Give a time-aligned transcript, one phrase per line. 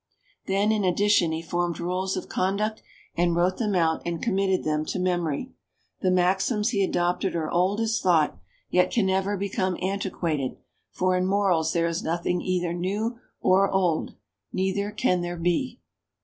[0.47, 2.81] Then, in addition, he formed rules of conduct
[3.15, 5.51] and wrote them out and committed them to memory.
[6.01, 8.35] The maxims he adopted are old as thought,
[8.71, 10.57] yet can never become antiquated,
[10.89, 14.15] for in morals there is nothing either new or old,
[14.51, 15.79] neither can there be.